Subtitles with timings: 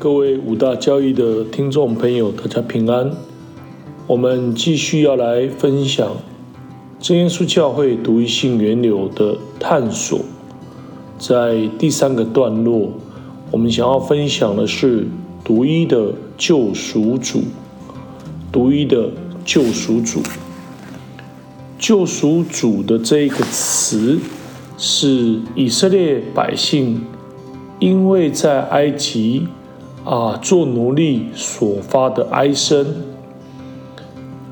[0.00, 3.10] 各位五大交易的听众朋友，大家平安。
[4.06, 6.16] 我们继续要来分享
[7.00, 10.20] 真耶稣教会独一性源流的探索。
[11.18, 12.92] 在第三个段落，
[13.50, 15.04] 我们想要分享的是
[15.42, 17.40] 独一的救赎主。
[18.52, 19.10] 独一的
[19.44, 20.20] 救赎主，
[21.76, 24.20] 救赎主的这一个词，
[24.76, 27.04] 是以色列百姓
[27.80, 29.48] 因为在埃及。
[30.08, 32.94] 啊，做奴隶所发的哀声，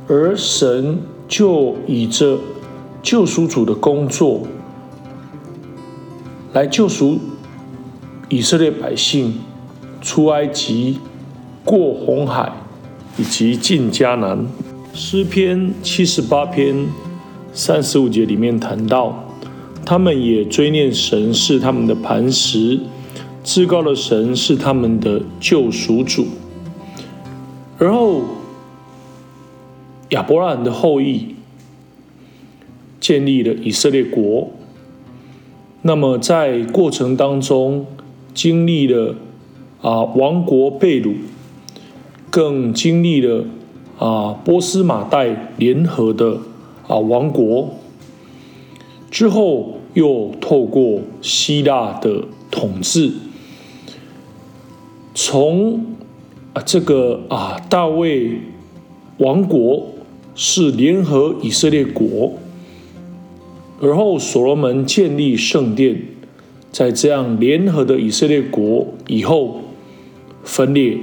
[0.07, 2.39] 而神就以这
[3.03, 4.43] 救赎主的工作
[6.53, 7.19] 来救赎
[8.29, 9.39] 以色列百姓
[10.03, 10.99] 出埃及、
[11.65, 12.53] 过红海
[13.17, 14.47] 以及进迦南。
[14.93, 16.87] 诗篇七十八篇
[17.55, 19.25] 三十五节里面谈到，
[19.87, 22.79] 他们也追念神是他们的磐石。
[23.47, 26.27] 至高的神是他们的救赎主，
[27.79, 28.23] 然后
[30.09, 31.37] 亚伯拉罕的后裔
[32.99, 34.51] 建立了以色列国。
[35.83, 37.87] 那么在过程当中，
[38.35, 39.15] 经历了
[39.81, 41.15] 啊王国被掳，
[42.29, 43.45] 更经历了
[44.01, 46.41] 啊波斯马代联合的
[46.89, 47.77] 啊王国，
[49.09, 53.13] 之后又透过希腊的统治。
[55.19, 55.83] 从
[56.53, 58.33] 啊这个啊大卫
[59.17, 59.89] 王国
[60.35, 62.35] 是联合以色列国，
[63.81, 66.03] 而后所罗门建立圣殿，
[66.71, 69.63] 在这样联合的以色列国以后
[70.45, 70.99] 分裂，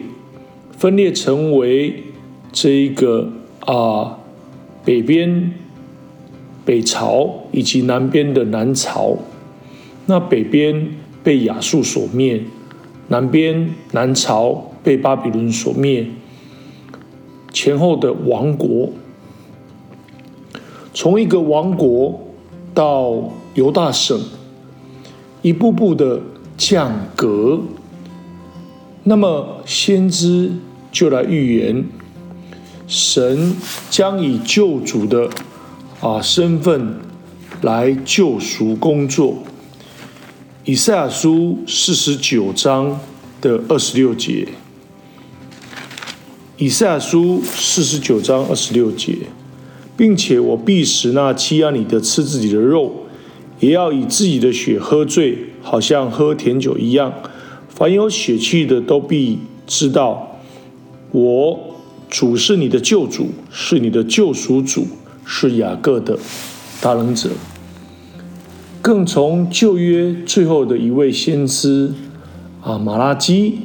[0.78, 2.04] 分裂成为
[2.52, 4.20] 这一个啊
[4.86, 5.56] 北边
[6.64, 9.18] 北朝以及南边的南朝，
[10.06, 10.90] 那北边
[11.24, 12.44] 被亚述所灭。
[13.08, 16.08] 南边南朝被巴比伦所灭，
[17.52, 18.90] 前后的王国，
[20.94, 22.20] 从一个王国
[22.74, 24.20] 到犹大省，
[25.42, 26.22] 一步步的
[26.58, 27.60] 降格。
[29.04, 30.52] 那么先知
[30.92, 31.86] 就来预言，
[32.88, 33.56] 神
[33.90, 35.30] 将以救主的
[36.00, 36.96] 啊身份
[37.62, 39.40] 来救赎工作。
[40.66, 42.98] 以赛亚书四十九章
[43.42, 44.48] 的二十六节，
[46.56, 49.14] 以赛亚书四十九章二十六节，
[49.98, 53.04] 并且我必使那欺压你的吃自己的肉，
[53.60, 57.14] 也要以自己的血喝醉，好像喝甜酒一样。
[57.68, 60.40] 凡有血气的都必知道，
[61.12, 61.60] 我
[62.10, 64.88] 主是你的救主，是你的救赎主，
[65.26, 66.18] 是雅各的
[66.80, 67.32] 大能者。
[68.84, 71.94] 更从旧约最后的一位先知
[72.62, 73.60] 啊马拉基，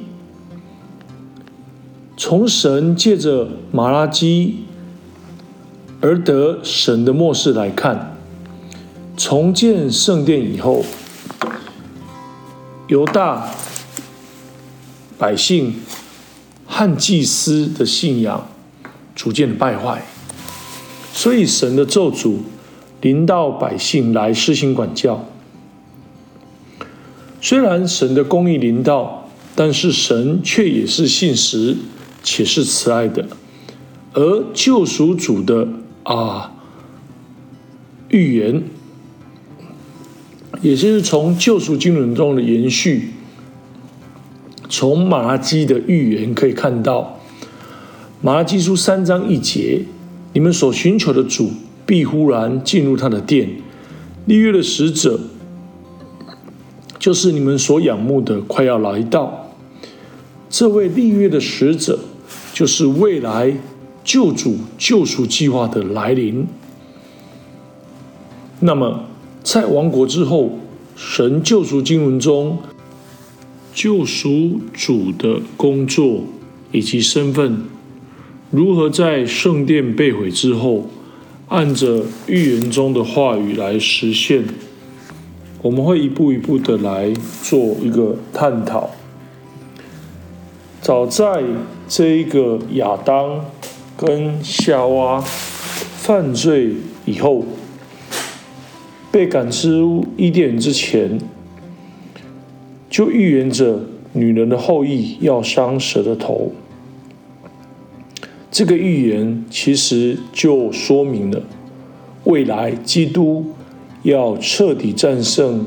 [2.17, 4.61] 从神借着马拉基
[6.01, 8.17] 而得神的末世来看，
[9.17, 10.85] 重建圣殿以后，
[12.87, 13.51] 犹大
[15.19, 15.75] 百姓
[16.65, 18.47] 和祭司的信仰
[19.17, 20.07] 逐渐败坏，
[21.13, 22.37] 所以神的咒诅。
[23.01, 25.25] 临到百姓来施行管教，
[27.41, 31.77] 虽然神的公义临到，但是神却也是信实
[32.25, 33.27] 且是慈爱的。
[34.15, 35.69] 而救赎主的
[36.03, 36.53] 啊
[38.09, 38.65] 预言，
[40.61, 43.11] 也就是从救赎经纶中的延续，
[44.69, 47.21] 从马拉基的预言可以看到，
[48.21, 49.83] 马拉基书三章一节，
[50.33, 51.53] 你们所寻求的主。
[51.89, 53.49] 必忽然进入他的殿，
[54.27, 55.19] 立约的使者，
[56.99, 59.55] 就是你们所仰慕的，快要来到。
[60.51, 61.99] 这位立约的使者，
[62.53, 63.55] 就是未来
[64.05, 66.47] 救主救赎计划的来临。
[68.61, 69.05] 那么，
[69.43, 70.59] 在亡国之后，
[70.95, 72.59] 神救赎经文中
[73.73, 76.25] 救赎主的工作
[76.71, 77.63] 以及身份，
[78.51, 80.91] 如何在圣殿被毁之后？
[81.49, 84.45] 按着预言中的话语来实现，
[85.63, 87.11] 我们会一步一步的来
[87.43, 88.91] 做一个探讨。
[90.83, 91.43] 早在
[91.89, 93.47] 这一个亚当
[93.97, 96.75] 跟夏娃犯罪
[97.07, 97.47] 以后，
[99.11, 101.19] 被赶出伊甸之前，
[102.91, 103.81] 就预言着
[104.13, 106.53] 女人的后裔要伤蛇的头。
[108.51, 111.43] 这个预言其实就说明了，
[112.25, 113.53] 未来基督
[114.03, 115.67] 要彻底战胜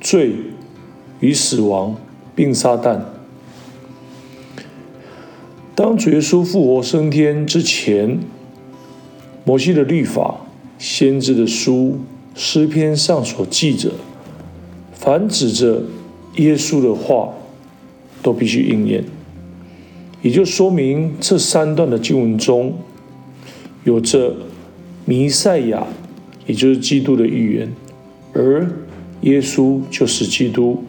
[0.00, 0.32] 罪
[1.20, 1.96] 与死亡，
[2.34, 3.00] 并撒旦。
[5.74, 8.20] 当主耶稣复活升天之前，
[9.44, 10.46] 摩西的律法、
[10.78, 11.98] 先知的书、
[12.34, 13.90] 诗篇上所记着，
[14.92, 15.82] 凡指着
[16.36, 17.30] 耶稣的话，
[18.22, 19.02] 都必须应验。
[20.24, 22.74] 也就说明这三段的经文中，
[23.84, 24.34] 有着
[25.04, 25.86] 弥赛亚，
[26.46, 27.70] 也就是基督的预言，
[28.32, 28.66] 而
[29.20, 30.82] 耶稣就是基督。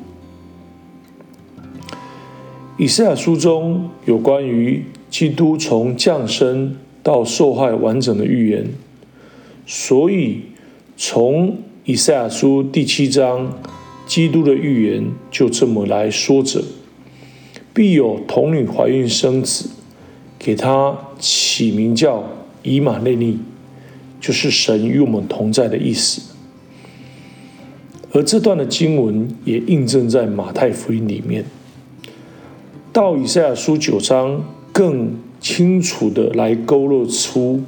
[2.77, 8.65] 以赛亚书中有关于基督从降生到受害完整的预言，
[9.65, 10.43] 所以
[10.95, 13.51] 从以赛亚书第七章，
[14.07, 16.63] 基督的预言就这么来说着：
[17.75, 19.69] 必有童女怀孕生子，
[20.39, 22.23] 给他起名叫
[22.63, 23.37] 以马内利，
[24.21, 26.21] 就是神与我们同在的意思。
[28.13, 31.43] 而这段的经文也印证在马太福音里面。
[32.93, 34.41] 到以赛亚书九章，
[34.71, 37.61] 更清楚的来勾勒出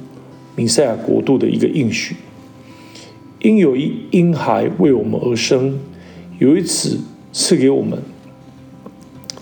[0.56, 2.16] 弥赛亚国度的一个应许。
[3.42, 5.78] 因有一婴孩为我们而生，
[6.38, 6.98] 有一子
[7.30, 8.02] 赐给我们，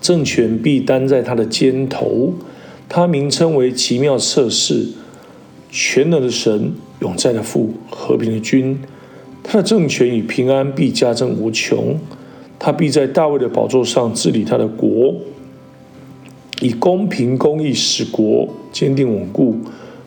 [0.06, 2.32] 政权必担在他的肩头。
[2.88, 4.86] 他名称为奇妙测试，
[5.68, 6.70] 全能的神，
[7.00, 8.78] 永在的父，和平的君。
[9.42, 11.98] 他的政权与平安必加增无穷。
[12.56, 15.16] 他必在大卫的宝座上治理他的国。
[16.60, 19.56] 以公平公义使国坚定稳固，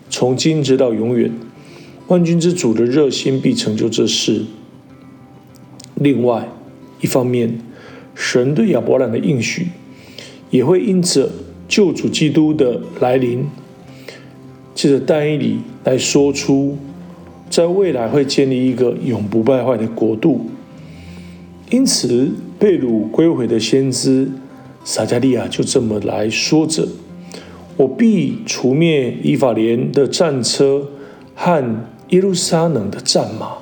[0.10, 1.30] 从今直到永远。
[2.08, 4.46] 万军之主的热心必成就这事。
[5.96, 6.48] 另外
[7.02, 7.60] 一方面，
[8.16, 9.68] 神对亚伯兰的应许，
[10.50, 11.30] 也会因着
[11.68, 13.46] 救主基督的来临，
[14.74, 16.78] 借着单一理来说出，
[17.50, 20.48] 在未来会建立一个永不败坏的国度。
[21.70, 24.30] 因此，被掳归回的先知。
[24.84, 26.88] 撒加利亚就这么来说着
[27.78, 30.88] ：“我必除灭以法莲的战车
[31.36, 33.58] 和耶路撒冷的战马，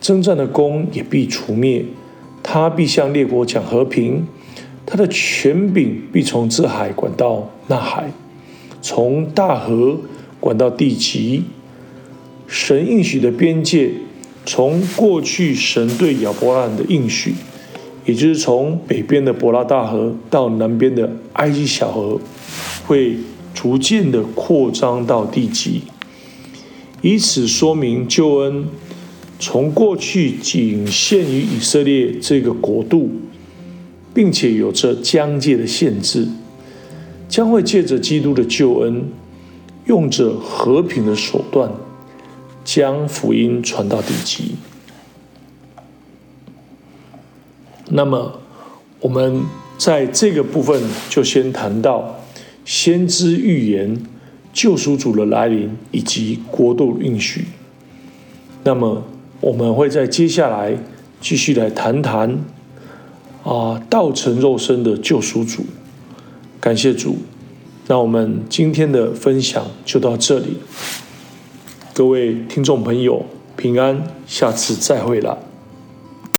[0.00, 1.84] 征战的弓也必除灭。
[2.42, 4.26] 他必向列国讲和平，
[4.90, 8.12] 他的权柄必从这海管到那海，
[8.82, 9.96] 从大河
[10.40, 11.44] 管到地极。
[12.48, 13.92] 神应许的边界，
[14.44, 17.34] 从过去神对亚伯拉罕的应许。”
[18.06, 22.18] 也就是从北边的伯拉大河到南边的埃及小河，
[22.84, 23.14] 会
[23.54, 25.82] 逐渐的扩张到地极，
[27.02, 28.66] 以此说明救恩
[29.38, 33.10] 从过去仅限于以色列这个国度，
[34.12, 36.26] 并且有着疆界的限制，
[37.28, 39.04] 将会借着基督的救恩，
[39.86, 41.70] 用着和平的手段，
[42.64, 44.56] 将福音传到地极。
[47.90, 48.40] 那么，
[49.00, 49.42] 我们
[49.78, 52.20] 在这个部分就先谈到
[52.64, 54.00] 先知预言、
[54.52, 57.46] 救赎主的来临以及国度应许。
[58.62, 59.02] 那么，
[59.40, 60.76] 我们会在接下来
[61.20, 62.38] 继续来谈谈
[63.42, 65.64] 啊，道成肉身的救赎主。
[66.60, 67.16] 感谢主，
[67.86, 70.58] 那我们今天的分享就到这里。
[71.94, 73.24] 各位听众朋友，
[73.56, 75.49] 平安，下次再会了。